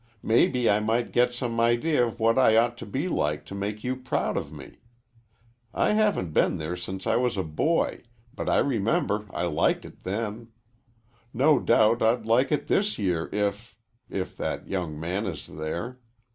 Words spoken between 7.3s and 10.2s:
a boy, but I remember I liked it